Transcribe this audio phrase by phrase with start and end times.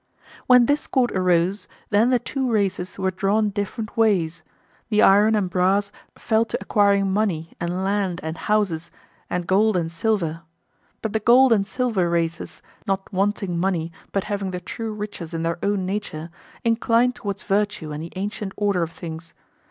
[0.47, 4.41] When discord arose, then the two races were drawn different ways:
[4.89, 8.89] the iron and brass fell to acquiring money and land and houses
[9.29, 10.41] and gold and silver;
[11.03, 15.43] but the gold and silver races, not wanting money but having the true riches in
[15.43, 16.31] their own nature,
[16.63, 19.35] inclined towards virtue and the ancient order of things.